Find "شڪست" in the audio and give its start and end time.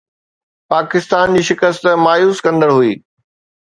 1.51-1.83